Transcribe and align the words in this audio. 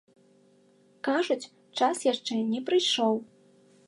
Кажуць, 1.07 1.51
час 1.79 1.95
яшчэ 2.11 2.33
не 2.53 2.61
прыйшоў. 2.71 3.13